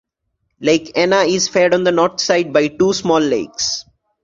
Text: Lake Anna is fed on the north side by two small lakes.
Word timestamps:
Lake 0.59 0.93
Anna 0.95 1.17
is 1.25 1.47
fed 1.47 1.75
on 1.75 1.83
the 1.83 1.91
north 1.91 2.19
side 2.19 2.51
by 2.51 2.69
two 2.69 2.91
small 2.91 3.19
lakes. 3.19 3.85